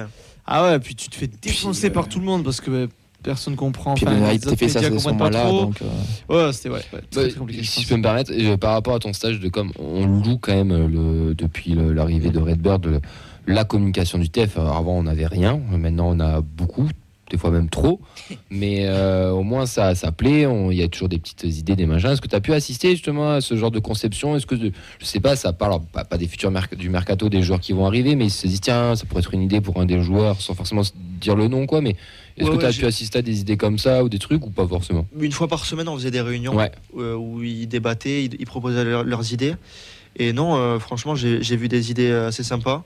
Ah 0.47 0.63
ouais, 0.63 0.79
puis 0.79 0.95
tu 0.95 1.09
te 1.09 1.15
fais 1.15 1.27
défoncer 1.27 1.89
par 1.89 2.07
tout 2.07 2.19
le 2.19 2.25
monde 2.25 2.43
parce 2.43 2.61
que 2.61 2.89
personne 3.21 3.55
comprend. 3.55 3.95
Puis 3.95 4.05
enfin, 4.07 4.55
fait 4.55 4.69
ça 4.69 4.79
à 4.79 4.83
ce 4.83 5.09
moment-là. 5.09 5.49
Donc, 5.49 5.81
euh... 5.81 6.47
Ouais, 6.47 6.53
c'était 6.53 6.69
ouais, 6.69 6.81
ouais 6.93 7.01
bah, 7.13 7.21
compliqué. 7.37 7.63
Si 7.63 7.81
je 7.83 7.89
peux 7.89 7.97
me 7.97 8.03
permettre, 8.03 8.55
par 8.55 8.73
rapport 8.73 8.95
à 8.95 8.99
ton 8.99 9.13
stage 9.13 9.39
de 9.39 9.49
com, 9.49 9.71
on 9.77 10.05
loue 10.05 10.37
quand 10.37 10.55
même 10.55 10.87
le, 10.87 11.35
depuis 11.35 11.75
l'arrivée 11.75 12.29
de 12.29 12.39
Redbird 12.39 13.01
la 13.47 13.63
communication 13.63 14.17
du 14.17 14.29
TF. 14.29 14.57
Avant, 14.57 14.97
on 14.97 15.03
n'avait 15.03 15.25
rien. 15.25 15.59
Maintenant, 15.71 16.09
on 16.09 16.19
a 16.19 16.41
beaucoup 16.41 16.87
des 17.29 17.37
fois 17.37 17.51
même 17.51 17.69
trop, 17.69 17.99
mais 18.49 18.85
euh, 18.87 19.31
au 19.31 19.43
moins 19.43 19.65
ça, 19.65 19.95
ça 19.95 20.11
plaît, 20.11 20.47
il 20.71 20.77
y 20.77 20.83
a 20.83 20.87
toujours 20.87 21.09
des 21.09 21.19
petites 21.19 21.43
idées, 21.43 21.75
des 21.75 21.85
machins. 21.85 22.11
Est-ce 22.11 22.21
que 22.21 22.27
tu 22.27 22.35
as 22.35 22.41
pu 22.41 22.53
assister 22.53 22.91
justement 22.91 23.31
à 23.31 23.41
ce 23.41 23.55
genre 23.55 23.71
de 23.71 23.79
conception? 23.79 24.35
Est-ce 24.35 24.45
que, 24.45 24.55
je 24.55 25.05
sais 25.05 25.19
pas, 25.19 25.35
ça 25.35 25.53
parle 25.53 25.81
pas, 25.91 26.17
des 26.17 26.27
futurs 26.27 26.51
du 26.77 26.89
mercato, 26.89 27.29
des 27.29 27.41
joueurs 27.41 27.59
qui 27.59 27.73
vont 27.73 27.85
arriver, 27.85 28.15
mais 28.15 28.25
ils 28.25 28.31
se 28.31 28.47
disent 28.47 28.61
tiens, 28.61 28.95
ça 28.95 29.05
pourrait 29.05 29.21
être 29.21 29.33
une 29.33 29.43
idée 29.43 29.61
pour 29.61 29.79
un 29.79 29.85
des 29.85 30.01
joueurs 30.01 30.41
sans 30.41 30.53
forcément 30.53 30.83
dire 31.19 31.35
le 31.35 31.47
nom, 31.47 31.65
quoi, 31.65 31.81
mais 31.81 31.95
est-ce 32.37 32.51
que 32.51 32.57
tu 32.57 32.65
as 32.65 32.71
pu 32.71 32.85
assister 32.85 33.19
à 33.19 33.21
des 33.21 33.39
idées 33.39 33.57
comme 33.57 33.77
ça 33.77 34.03
ou 34.03 34.09
des 34.09 34.19
trucs 34.19 34.45
ou 34.45 34.49
pas 34.49 34.67
forcément? 34.67 35.05
Une 35.19 35.31
fois 35.31 35.47
par 35.47 35.65
semaine, 35.65 35.87
on 35.87 35.95
faisait 35.95 36.11
des 36.11 36.21
réunions 36.21 36.57
euh, 36.97 37.15
où 37.15 37.43
ils 37.43 37.67
débattaient, 37.67 38.23
ils, 38.23 38.45
proposaient 38.45 38.85
leurs 38.85 39.33
idées. 39.33 39.55
Et 40.15 40.33
non, 40.33 40.55
euh, 40.55 40.79
franchement, 40.79 41.15
j'ai 41.15 41.55
vu 41.55 41.67
des 41.67 41.91
idées 41.91 42.11
assez 42.11 42.43
sympas. 42.43 42.85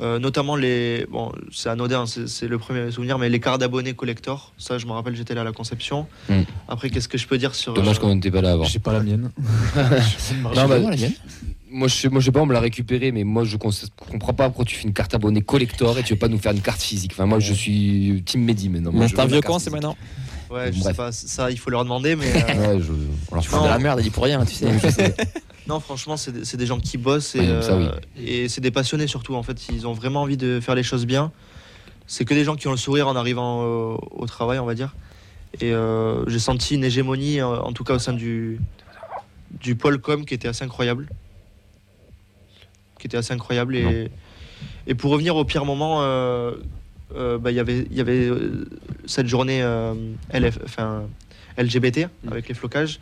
Euh, 0.00 0.18
notamment 0.18 0.54
les. 0.54 1.06
Bon, 1.10 1.32
c'est 1.52 1.68
anodin, 1.68 2.04
c'est 2.06 2.46
le 2.46 2.58
premier 2.58 2.90
souvenir, 2.90 3.18
mais 3.18 3.28
les 3.28 3.40
cartes 3.40 3.60
d'abonnés 3.60 3.94
collector. 3.94 4.52
Ça, 4.56 4.78
je 4.78 4.86
me 4.86 4.92
rappelle, 4.92 5.16
j'étais 5.16 5.34
là 5.34 5.40
à 5.40 5.44
la 5.44 5.52
conception. 5.52 6.06
Hmm. 6.28 6.42
Après, 6.68 6.88
qu'est-ce 6.90 7.08
que 7.08 7.18
je 7.18 7.26
peux 7.26 7.38
dire 7.38 7.54
sur. 7.54 7.74
Dommage 7.74 7.96
euh, 7.96 8.00
qu'on 8.00 8.14
n'était 8.14 8.30
pas 8.30 8.40
là 8.40 8.52
avant. 8.52 8.64
J'ai 8.64 8.78
pas 8.78 8.92
la 8.92 9.00
mienne. 9.00 9.30
non, 9.76 10.68
bah, 10.68 10.78
la 10.78 10.96
mienne 10.96 11.12
moi 11.70 11.88
je, 11.88 11.94
sais, 11.94 12.08
moi, 12.08 12.20
je 12.20 12.26
sais 12.26 12.32
pas, 12.32 12.40
on 12.40 12.46
me 12.46 12.52
l'a 12.52 12.60
récupéré, 12.60 13.12
mais 13.12 13.24
moi, 13.24 13.44
je 13.44 13.56
comprends 13.56 14.32
pas 14.32 14.46
pourquoi 14.46 14.64
tu 14.64 14.76
fais 14.76 14.84
une 14.84 14.94
carte 14.94 15.14
abonnée 15.14 15.42
collector 15.42 15.98
et 15.98 16.02
tu 16.02 16.14
veux 16.14 16.18
pas 16.18 16.28
nous 16.28 16.38
faire 16.38 16.52
une 16.52 16.60
carte 16.60 16.80
physique. 16.80 17.12
Enfin, 17.14 17.26
moi, 17.26 17.40
je 17.40 17.52
suis 17.52 18.22
Team 18.24 18.44
Mehdi 18.44 18.68
maintenant. 18.68 18.90
Mais 18.92 19.08
c'est 19.08 19.20
un 19.20 19.26
vieux 19.26 19.40
con, 19.40 19.58
c'est 19.58 19.70
maintenant. 19.70 19.96
Ouais, 20.50 20.72
je 20.72 20.80
sais 20.80 20.94
pas, 20.94 21.12
ça, 21.12 21.50
il 21.50 21.58
faut 21.58 21.70
leur 21.70 21.84
demander, 21.84 22.16
mais. 22.16 22.26
Euh, 22.26 22.76
ouais, 22.76 22.82
je... 22.82 22.92
On 23.30 23.34
leur 23.34 23.64
de 23.64 23.68
la 23.68 23.78
merde, 23.78 24.00
il 24.00 24.04
dit 24.04 24.10
pour 24.10 24.24
rien, 24.24 24.44
tu 24.44 24.54
sais. 24.54 24.66
Non, 25.68 25.80
franchement, 25.80 26.16
c'est 26.16 26.56
des, 26.56 26.66
gens 26.66 26.80
qui 26.80 26.96
bossent 26.96 27.36
euh, 27.36 27.92
et, 28.16 28.48
c'est 28.48 28.62
des 28.62 28.70
passionnés 28.70 29.06
surtout. 29.06 29.34
En 29.34 29.42
fait, 29.42 29.68
ils 29.68 29.86
ont 29.86 29.92
vraiment 29.92 30.22
envie 30.22 30.38
de 30.38 30.60
faire 30.60 30.74
les 30.74 30.82
choses 30.82 31.04
bien. 31.04 31.30
C'est 32.06 32.24
que 32.24 32.32
des 32.32 32.42
gens 32.42 32.56
qui 32.56 32.68
ont 32.68 32.70
le 32.70 32.78
sourire 32.78 33.06
en 33.06 33.16
arrivant 33.16 33.62
au, 33.64 34.26
travail, 34.26 34.58
on 34.58 34.64
va 34.64 34.74
dire. 34.74 34.96
Et 35.60 35.74
euh, 35.74 36.26
j'ai 36.26 36.38
senti 36.38 36.76
une 36.76 36.84
hégémonie, 36.84 37.42
en, 37.42 37.72
tout 37.72 37.84
cas 37.84 37.94
au 37.94 37.98
sein 37.98 38.14
du, 38.14 38.58
du 39.60 39.76
pôle 39.76 40.00
com, 40.00 40.24
qui 40.24 40.32
était 40.32 40.48
assez 40.48 40.64
incroyable. 40.64 41.06
Qui 42.98 43.06
était 43.06 43.18
assez 43.18 43.34
incroyable. 43.34 43.76
Et, 43.76 44.10
et 44.86 44.94
pour 44.94 45.10
revenir 45.10 45.36
au 45.36 45.44
pire 45.44 45.66
moment, 45.66 45.98
euh, 46.00 46.54
bah, 47.12 47.50
y 47.50 47.58
il 47.58 47.94
y 47.94 48.00
avait 48.00 48.30
cette 49.04 49.26
journée 49.26 49.60
LF, 50.32 50.60
enfin, 50.64 51.02
LGBT 51.58 52.08
mm. 52.24 52.28
avec 52.30 52.48
les 52.48 52.54
flocages. 52.54 53.00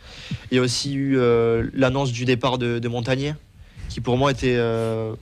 Il 0.50 0.56
y 0.56 0.58
a 0.58 0.62
aussi 0.62 0.94
eu 0.94 1.18
euh, 1.18 1.68
l'annonce 1.74 2.12
du 2.12 2.24
départ 2.24 2.58
de, 2.58 2.88
Montagnier, 2.88 3.34
qui 3.88 4.00
pour 4.00 4.16
moi 4.16 4.30
était. 4.32 4.56
Euh, 4.56 5.14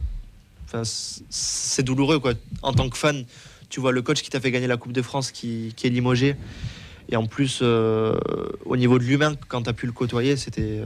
c'est 1.31 1.85
douloureux 1.85 2.19
quoi. 2.19 2.33
En 2.63 2.73
tant 2.73 2.89
que 2.89 2.97
fan, 2.97 3.25
tu 3.69 3.81
vois 3.81 3.93
le 3.93 4.03
coach 4.03 4.23
qui 4.23 4.31
t'a 4.31 4.41
fait 4.41 4.51
gagner 4.51 4.67
la 4.67 4.77
Coupe 4.77 4.93
de 4.93 5.03
France 5.03 5.31
qui, 5.31 5.75
est 5.83 5.89
limogé. 5.89 6.37
Et 7.11 7.17
en 7.17 7.27
plus, 7.27 7.61
euh, 7.63 8.17
au 8.65 8.77
niveau 8.77 8.99
de 8.99 9.05
l'humain, 9.05 9.35
quand 9.49 9.63
tu 9.63 9.71
as 9.71 9.73
pu 9.73 9.87
le 9.87 9.93
côtoyer, 9.93 10.37
c'était 10.37 10.81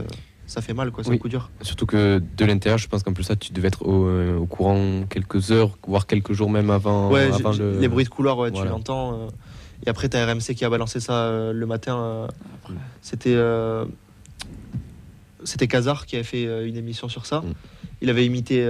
ça 0.45 0.61
fait 0.61 0.73
mal, 0.73 0.91
quoi. 0.91 1.03
C'est 1.03 1.11
un 1.11 1.17
coup 1.17 1.29
dur. 1.29 1.49
Surtout 1.61 1.85
que 1.85 2.21
de 2.37 2.45
l'intérieur, 2.45 2.77
je 2.77 2.87
pense 2.87 3.03
qu'en 3.03 3.13
plus 3.13 3.23
ça, 3.23 3.35
tu 3.35 3.53
devais 3.53 3.67
être 3.67 3.83
au, 3.83 4.45
courant 4.47 5.03
quelques 5.09 5.51
heures, 5.51 5.77
voire 5.87 6.07
quelques 6.07 6.33
jours 6.33 6.49
même 6.49 6.69
avant. 6.69 7.09
Ouais, 7.09 7.29
les 7.79 7.87
bruits 7.87 8.05
de 8.05 8.09
couloir, 8.09 8.37
ouais, 8.37 8.51
tu 8.51 8.63
l'entends. 8.63 9.29
Et 9.85 9.89
après, 9.89 10.09
tu 10.09 10.17
as 10.17 10.25
RMC 10.25 10.55
qui 10.55 10.65
a 10.65 10.69
balancé 10.69 10.99
ça 10.99 11.13
euh, 11.13 11.53
le 11.53 11.65
matin. 11.65 11.97
Euh, 11.97 12.27
c'était 13.01 13.33
euh, 13.33 13.85
c'était 15.43 15.67
Kazar 15.67 16.05
qui 16.05 16.15
avait 16.15 16.23
fait 16.23 16.67
une 16.67 16.75
émission 16.75 17.07
sur 17.07 17.25
ça. 17.25 17.41
Mm. 17.41 17.53
Il 18.01 18.09
avait 18.09 18.25
imité 18.25 18.65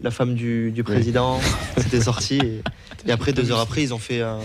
la 0.00 0.10
femme 0.10 0.34
du, 0.34 0.82
président. 0.84 1.38
C'était 1.76 2.00
sorti. 2.00 2.38
Et, 3.06 3.12
après, 3.12 3.34
deux 3.34 3.50
heures 3.52 3.60
après, 3.60 3.82
ils 3.82 3.92
ont 3.92 3.98
fait 3.98 4.22
un, 4.22 4.38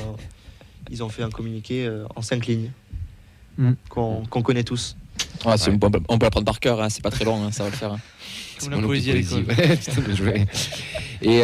ils 0.92 1.04
ont 1.04 1.10
fait 1.10 1.24
un 1.24 1.30
communiqué 1.30 1.90
en 2.16 2.22
cinq 2.22 2.46
lignes 2.46 2.72
mm. 3.58 3.72
qu'on 3.88 4.26
connaît 4.26 4.66
tous. 4.66 4.98
On, 5.46 5.80
peut, 5.80 6.00
on 6.08 6.18
peut 6.18 6.26
apprendre 6.26 6.46
par 6.46 6.60
cœur, 6.60 6.82
hein, 6.82 6.90
c'est 6.90 7.04
pas 7.04 7.12
très 7.12 7.26
long, 7.26 7.44
hein, 7.44 7.52
ça 7.52 7.64
va 7.64 7.70
le 7.70 7.76
faire. 7.76 7.94
Hein. 7.94 8.00
Comme 8.60 8.72
la 8.72 8.80
poésie 8.80 9.12
à 9.12 9.16
l'école. 9.16 9.46
Et 11.22 11.42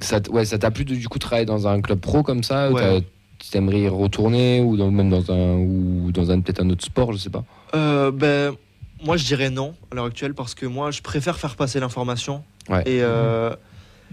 ça, 0.00 0.20
ouais, 0.30 0.44
ça 0.44 0.58
t'a 0.58 0.70
plu 0.70 0.84
de 0.84 0.94
du 0.94 1.08
coup 1.08 1.18
travailler 1.18 1.46
dans 1.46 1.66
un 1.66 1.80
club 1.80 2.00
pro 2.00 2.22
comme 2.22 2.42
ça 2.42 2.68
tu 3.50 3.56
aimerais 3.56 3.80
y 3.80 3.88
retourner 3.88 4.60
ou 4.60 4.76
dans, 4.76 4.90
même 4.90 5.10
dans 5.10 5.30
un 5.30 5.56
ou 5.56 6.10
dans 6.12 6.30
un 6.30 6.40
peut-être 6.40 6.62
un 6.62 6.70
autre 6.70 6.84
sport, 6.84 7.12
je 7.12 7.18
sais 7.18 7.30
pas? 7.30 7.44
Euh, 7.74 8.10
ben 8.10 8.54
moi 9.02 9.16
je 9.16 9.24
dirais 9.24 9.50
non 9.50 9.74
à 9.90 9.94
l'heure 9.94 10.06
actuelle 10.06 10.34
parce 10.34 10.54
que 10.54 10.66
moi 10.66 10.90
je 10.90 11.02
préfère 11.02 11.38
faire 11.38 11.56
passer 11.56 11.80
l'information. 11.80 12.42
Et 12.86 13.02
euh, 13.02 13.54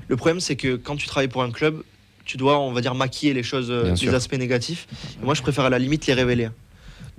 le 0.08 0.18
problème 0.18 0.40
c'est 0.40 0.56
que 0.56 0.76
quand 0.76 0.96
tu 0.96 1.08
travailles 1.08 1.30
pour 1.30 1.44
un 1.44 1.52
club, 1.52 1.84
tu 2.26 2.38
dois 2.38 2.60
on 2.60 2.74
va 2.74 2.82
dire 2.82 2.96
maquiller 2.96 3.34
les 3.34 3.44
choses, 3.44 3.72
euh, 3.72 3.96
les 4.02 4.14
aspects 4.14 4.38
négatifs. 4.38 4.88
moi 5.22 5.34
je 5.34 5.42
préfère 5.42 5.66
à 5.66 5.70
la 5.70 5.80
limite 5.80 6.08
les 6.08 6.14
révéler. 6.14 6.50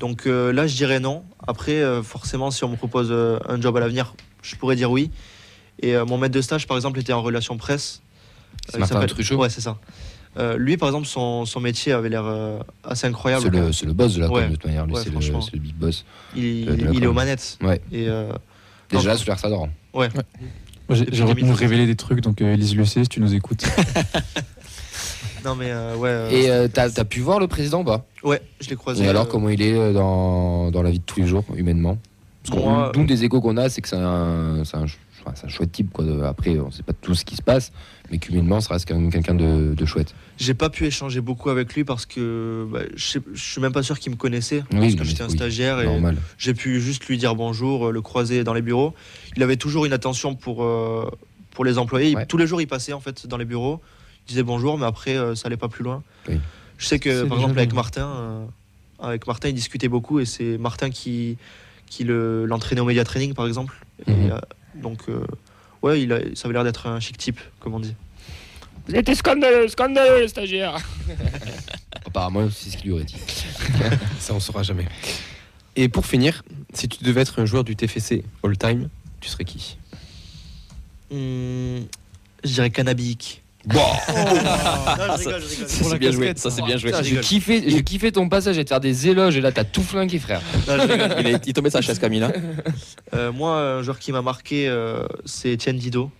Donc 0.02 0.26
là 0.26 0.66
je 0.66 0.75
dirais 0.76 1.00
non. 1.00 1.25
Après 1.47 1.80
forcément 2.02 2.50
si 2.50 2.62
on 2.64 2.68
me 2.68 2.76
propose 2.76 3.11
un 3.12 3.61
job 3.61 3.75
à 3.76 3.80
l'avenir, 3.80 4.14
je 4.42 4.56
pourrais 4.56 4.76
dire 4.76 4.90
oui. 4.90 5.11
Et 5.80 5.97
mon 5.97 6.18
maître 6.18 6.35
de 6.35 6.42
stage 6.42 6.66
par 6.66 6.76
exemple 6.76 6.99
était 7.00 7.14
en 7.14 7.23
relation 7.23 7.56
presse. 7.56 8.02
C'est 8.68 8.78
Martin 8.78 9.06
Truchot. 9.06 9.37
Ouais 9.37 9.49
c'est 9.49 9.62
ça. 9.62 9.78
Euh, 10.38 10.56
lui, 10.56 10.76
par 10.76 10.88
exemple, 10.88 11.06
son, 11.06 11.44
son 11.44 11.61
métier 11.61 11.92
avait 11.92 12.09
l'air 12.09 12.25
euh, 12.25 12.59
assez 12.85 13.06
incroyable. 13.06 13.42
C'est 13.73 13.85
le, 13.85 13.92
boss 13.92 14.14
de 14.14 14.21
la 14.21 14.28
com, 14.28 14.42
de 14.44 14.56
toute 14.56 14.64
manière. 14.64 14.87
c'est 14.94 15.11
le, 15.11 15.59
big 15.59 15.75
boss. 15.75 16.04
Il, 16.35 17.02
est 17.02 17.06
aux 17.06 17.12
manettes. 17.12 17.59
Ouais. 17.61 17.80
Et, 17.92 18.09
euh, 18.09 18.32
Déjà, 18.90 19.16
sur 19.16 19.38
ça 19.38 19.47
adore. 19.47 19.68
Ouais. 19.92 20.09
J'ai 20.90 21.23
envie 21.23 21.42
de 21.42 21.52
révéler 21.52 21.87
des 21.87 21.97
trucs, 21.97 22.21
donc 22.21 22.40
Elise 22.40 22.76
le 22.76 22.85
sait 22.85 23.02
si 23.02 23.09
tu 23.09 23.21
nous 23.21 23.35
écoutes. 23.35 23.64
non, 25.44 25.54
mais 25.54 25.72
ouais. 25.96 26.28
Et 26.34 26.68
t'as 26.68 26.88
as 26.96 27.04
pu 27.04 27.20
voir 27.20 27.38
le 27.38 27.46
président 27.46 27.84
pas? 27.84 28.06
Ouais, 28.22 28.40
je 28.60 28.70
l'ai 28.70 28.76
croisé. 28.76 29.04
Et 29.04 29.08
alors, 29.08 29.28
comment 29.28 29.48
il 29.48 29.62
est 29.62 29.92
dans, 29.92 30.70
dans 30.70 30.82
la 30.82 30.90
vie 30.90 30.98
de 30.98 31.04
tous 31.04 31.20
les 31.20 31.26
jours, 31.26 31.44
humainement? 31.56 31.98
Parce 32.44 32.58
qu'on, 32.58 33.00
nous, 33.00 33.06
des 33.06 33.24
échos 33.24 33.40
qu'on 33.40 33.56
a, 33.56 33.68
c'est 33.68 33.80
que 33.82 33.88
c'est 33.88 33.96
un, 33.96 34.62
c'est 34.64 34.76
un, 34.76 34.84
un, 35.26 35.48
chouette 35.48 35.72
type. 35.72 35.92
Quoi. 35.92 36.04
Après, 36.26 36.58
on 36.58 36.70
sait 36.70 36.82
pas 36.82 36.92
tout 36.92 37.14
ce 37.14 37.24
qui 37.24 37.36
se 37.36 37.42
passe, 37.42 37.72
mais 38.10 38.18
cumulément, 38.18 38.60
ça 38.60 38.74
reste 38.74 38.88
quand 38.88 38.96
même 38.98 39.10
quelqu'un 39.10 39.34
de, 39.34 39.74
de 39.74 39.84
chouette. 39.84 40.14
J'ai 40.38 40.54
pas 40.54 40.70
pu 40.70 40.86
échanger 40.86 41.20
beaucoup 41.20 41.50
avec 41.50 41.72
lui 41.74 41.84
parce 41.84 42.04
que 42.04 42.66
bah, 42.70 42.80
je, 42.96 43.18
suis 43.34 43.60
même 43.60 43.72
pas 43.72 43.82
sûr 43.82 43.98
qu'il 43.98 44.10
me 44.10 44.16
connaissait. 44.16 44.64
parce 44.70 44.94
que 44.94 45.04
j'étais 45.04 45.22
un 45.22 45.28
stagiaire 45.28 45.80
et 45.80 45.88
j'ai 46.38 46.54
pu 46.54 46.80
juste 46.80 47.06
lui 47.06 47.16
dire 47.16 47.34
bonjour, 47.36 47.92
le 47.92 48.00
croiser 48.00 48.42
dans 48.42 48.54
les 48.54 48.62
bureaux. 48.62 48.94
Il 49.36 49.42
avait 49.42 49.56
toujours 49.56 49.84
une 49.84 49.92
attention 49.92 50.34
pour, 50.34 50.64
euh, 50.64 51.08
pour 51.52 51.64
les 51.64 51.78
employés. 51.78 52.16
Tous 52.28 52.36
les 52.36 52.46
jours, 52.46 52.60
il 52.60 52.66
passait 52.66 52.92
en 52.92 53.00
fait 53.00 53.26
dans 53.28 53.36
les 53.36 53.44
bureaux, 53.44 53.80
il 54.26 54.28
disait 54.28 54.42
bonjour, 54.42 54.78
mais 54.78 54.86
après, 54.86 55.16
euh, 55.16 55.34
ça 55.34 55.46
allait 55.46 55.56
pas 55.56 55.68
plus 55.68 55.84
loin. 55.84 56.02
Je 56.78 56.86
sais 56.86 56.98
que 56.98 57.24
par 57.24 57.38
exemple, 57.38 57.58
avec 57.58 57.72
Martin, 57.74 58.06
euh, 58.08 58.44
avec 59.00 59.26
Martin, 59.26 59.48
il 59.48 59.54
discutait 59.54 59.88
beaucoup 59.88 60.20
et 60.20 60.24
c'est 60.24 60.58
Martin 60.58 60.90
qui, 60.90 61.36
qui 61.86 62.04
l'entraînait 62.04 62.80
au 62.80 62.84
média 62.86 63.04
training 63.04 63.34
par 63.34 63.46
exemple. 63.46 63.78
Mhm. 64.06 64.40
donc, 64.76 65.02
ouais, 65.82 66.02
il 66.02 66.12
a, 66.12 66.18
ça 66.34 66.46
avait 66.46 66.54
l'air 66.54 66.64
d'être 66.64 66.86
un 66.86 66.98
chic 67.00 67.16
type, 67.18 67.40
comme 67.60 67.74
on 67.74 67.80
dit. 67.80 67.94
Vous 68.88 68.94
êtes 68.96 69.14
scandaleux, 69.14 69.68
scandaleux, 69.68 70.26
stagiaire. 70.26 70.76
Apparemment, 72.06 72.48
c'est 72.50 72.70
ce 72.70 72.76
qu'il 72.76 72.86
lui 72.86 72.92
aurait 72.94 73.04
dit. 73.04 73.16
Ça, 74.18 74.34
on 74.34 74.40
saura 74.40 74.62
jamais. 74.64 74.86
Et 75.76 75.88
pour 75.88 76.04
finir, 76.04 76.42
si 76.74 76.88
tu 76.88 77.04
devais 77.04 77.20
être 77.20 77.40
un 77.40 77.46
joueur 77.46 77.62
du 77.64 77.76
TFC 77.76 78.24
all-time, 78.42 78.88
tu 79.20 79.28
serais 79.28 79.44
qui? 79.44 79.78
Hmm, 81.10 81.84
Je 82.44 82.52
dirais 82.52 82.70
Cannabik. 82.70 83.41
Bon. 83.66 83.81
c'est 85.66 85.99
bien 85.99 86.11
joué. 86.11 86.33
Ça 86.37 86.50
c'est 86.50 86.62
bien 86.62 86.76
joué. 86.76 86.92
J'ai 87.02 87.21
kiffé, 87.21 87.62
j'ai 87.66 87.83
kiffé 87.83 88.12
ton 88.12 88.28
passage 88.28 88.59
et 88.59 88.64
te 88.64 88.69
faire 88.69 88.81
des 88.81 89.09
éloges 89.09 89.37
et 89.37 89.40
là 89.40 89.52
t'as 89.52 89.64
tout 89.64 89.83
flingué 89.83 90.19
frère. 90.19 90.40
il, 91.19 91.26
est, 91.26 91.47
il 91.47 91.52
tombé 91.52 91.71
sa 91.71 91.81
chaise 91.81 91.99
Camille. 91.99 92.23
Hein. 92.25 92.33
Euh, 93.14 93.31
moi, 93.31 93.61
un 93.61 93.83
joueur 93.83 93.99
qui 93.99 94.11
m'a 94.11 94.23
marqué, 94.23 94.69
euh, 94.69 95.07
c'est 95.25 95.52
Etienne 95.52 95.76
Dido. 95.76 96.11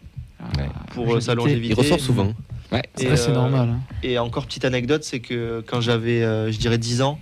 Pour 0.93 1.15
euh, 1.15 1.21
sa 1.21 1.35
longévité. 1.35 1.73
Il 1.73 1.75
ressort 1.75 2.01
souvent. 2.01 2.33
Ouais, 2.71 2.83
c'est 2.97 3.33
normal. 3.33 3.69
Hein. 3.71 3.81
Et 4.03 4.19
encore 4.19 4.47
petite 4.47 4.65
anecdote, 4.65 5.05
c'est 5.05 5.21
que 5.21 5.65
quand 5.67 5.81
j'avais, 5.81 6.21
je 6.21 6.59
dirais 6.59 6.79
10 6.79 7.03
ans, 7.03 7.19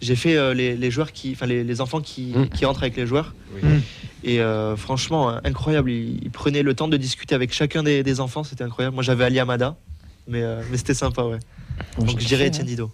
j'ai 0.00 0.16
fait 0.16 0.54
les, 0.54 0.90
joueurs 0.90 1.12
qui, 1.12 1.32
enfin 1.32 1.46
les, 1.46 1.80
enfants 1.80 2.00
qui, 2.00 2.32
mm. 2.34 2.48
qui, 2.50 2.66
entrent 2.66 2.82
avec 2.82 2.96
les 2.96 3.06
joueurs. 3.06 3.34
Mm. 3.62 3.78
Et 4.24 4.40
franchement, 4.76 5.34
incroyable. 5.44 5.90
Il, 5.90 6.30
prenait 6.30 6.62
le 6.62 6.74
temps 6.74 6.88
de 6.88 6.96
discuter 6.96 7.34
avec 7.34 7.52
chacun 7.52 7.82
des, 7.82 8.20
enfants, 8.20 8.44
c'était 8.44 8.64
incroyable. 8.64 8.94
Moi, 8.94 9.02
j'avais 9.02 9.24
Ali 9.24 9.38
Amada, 9.38 9.76
mais, 10.26 10.42
mais 10.70 10.76
c'était 10.76 10.94
sympa, 10.94 11.22
ouais. 11.22 11.38
Donc, 11.98 12.18
je 12.18 12.26
dirais 12.26 12.48
Etienne 12.48 12.66
Dido. 12.66 12.90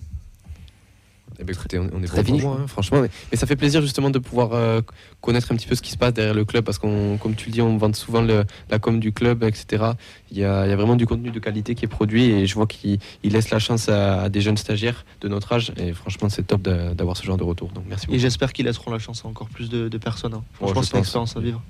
Eh 1.39 1.45
ben, 1.45 1.55
écoutez, 1.55 1.79
on, 1.79 2.03
est 2.03 2.07
très 2.07 2.23
bon, 2.23 2.53
hein, 2.53 2.67
franchement. 2.67 3.03
Mais, 3.03 3.37
ça 3.37 3.47
fait 3.47 3.57
plaisir 3.57 3.83
justement 3.83 4.11
de 4.11 4.19
pouvoir 4.19 4.53
euh, 4.53 4.81
connaître 5.21 5.53
un 5.53 5.57
petit 5.57 5.67
peu 5.67 5.75
ce 5.75 5.83
qui 5.83 5.91
se 5.91 5.99
passe 5.99 6.15
derrière 6.15 6.35
le 6.35 6.45
club 6.45 6.65
parce 6.65 6.79
qu'on, 6.79 7.19
comme 7.19 7.35
tu 7.35 7.47
le 7.47 7.53
dis, 7.53 7.61
on 7.61 7.77
vend 7.77 7.93
souvent 7.93 8.23
la 8.23 8.79
com 8.79 8.99
du 9.01 9.13
club, 9.13 9.45
etc. 9.45 9.93
Il 10.31 10.39
y, 10.39 10.45
a, 10.45 10.75
vraiment 10.77 10.97
du 10.97 11.07
contenu 11.07 11.31
de 11.31 11.39
qualité 11.39 11.75
qui 11.75 11.85
est 11.85 11.89
produit 11.89 12.31
et 12.31 12.47
je 12.47 12.55
vois 12.55 12.67
qu'il 12.67 12.99
laisse 13.23 13.51
la 13.51 13.59
chance 13.59 13.89
à, 13.89 14.29
des 14.29 14.41
jeunes 14.41 14.57
stagiaires 14.57 15.05
de 15.21 15.29
notre 15.29 15.53
âge 15.53 15.73
et 15.77 15.93
franchement, 15.93 16.29
c'est 16.29 16.47
top 16.47 16.63
d'avoir 16.63 17.17
ce 17.17 17.25
genre 17.25 17.37
de 17.37 17.45
retour. 17.45 17.69
Donc 17.71 17.85
merci 17.89 18.07
beaucoup. 18.07 18.17
Et 18.17 18.19
j'espère 18.19 18.53
qu'ils 18.53 18.67
laisseront 18.67 18.91
la 18.91 18.99
chance 18.99 19.23
à 19.25 19.29
encore 19.29 19.49
plus 19.49 19.69
de, 19.69 19.99
personnes. 19.99 20.35
Hein. 20.35 20.45
Franchement, 20.55 20.83
c'est 20.83 20.93
une 20.93 21.01
expérience 21.01 21.37
à 21.37 21.41
vivre. 21.41 21.63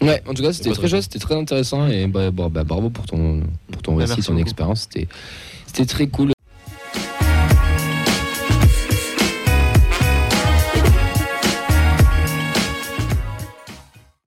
Ouais, 0.00 0.22
en 0.26 0.34
tout 0.34 0.42
cas, 0.42 0.52
c'était 0.52 0.72
très, 0.72 1.02
c'était 1.02 1.18
très 1.18 1.34
intéressant 1.34 1.86
et 1.86 2.06
bah, 2.06 2.30
bah, 2.30 2.64
bravo 2.64 2.90
pour 2.90 3.06
ton, 3.06 3.42
pour 3.72 3.82
ton 3.82 3.96
bah, 3.96 4.04
récit, 4.04 4.22
ton 4.22 4.36
expérience. 4.36 4.88
C'était 4.90 5.86
très 5.86 6.06
cool. 6.06 6.35